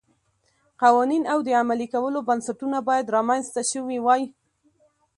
قوانین 0.81 1.23
او 1.33 1.39
د 1.47 1.49
عملي 1.61 1.87
کولو 1.93 2.19
بنسټونه 2.27 2.77
باید 2.87 3.13
رامنځته 3.15 3.61
شوي 3.71 3.97
وای 4.05 4.23